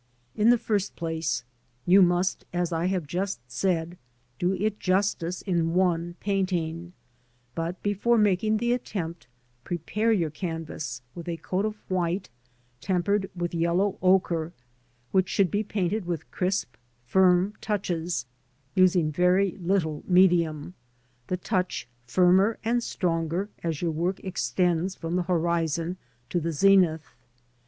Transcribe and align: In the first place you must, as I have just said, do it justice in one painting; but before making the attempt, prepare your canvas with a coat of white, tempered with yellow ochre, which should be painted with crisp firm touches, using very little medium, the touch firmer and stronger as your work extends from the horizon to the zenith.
In 0.35 0.49
the 0.49 0.57
first 0.57 0.95
place 0.95 1.43
you 1.85 2.01
must, 2.01 2.43
as 2.53 2.73
I 2.73 2.85
have 2.87 3.05
just 3.05 3.39
said, 3.47 3.99
do 4.39 4.53
it 4.55 4.79
justice 4.79 5.43
in 5.43 5.75
one 5.75 6.15
painting; 6.19 6.93
but 7.53 7.83
before 7.83 8.17
making 8.17 8.57
the 8.57 8.73
attempt, 8.73 9.27
prepare 9.63 10.11
your 10.11 10.31
canvas 10.31 11.03
with 11.13 11.27
a 11.29 11.37
coat 11.37 11.65
of 11.65 11.75
white, 11.87 12.31
tempered 12.79 13.29
with 13.35 13.53
yellow 13.53 13.99
ochre, 14.01 14.53
which 15.11 15.29
should 15.29 15.51
be 15.51 15.61
painted 15.61 16.07
with 16.07 16.31
crisp 16.31 16.77
firm 17.05 17.53
touches, 17.61 18.25
using 18.73 19.11
very 19.11 19.51
little 19.61 20.03
medium, 20.07 20.73
the 21.27 21.37
touch 21.37 21.87
firmer 22.07 22.57
and 22.65 22.81
stronger 22.81 23.49
as 23.63 23.83
your 23.83 23.91
work 23.91 24.19
extends 24.23 24.95
from 24.95 25.15
the 25.15 25.21
horizon 25.29 25.97
to 26.31 26.39
the 26.39 26.51
zenith. 26.51 27.05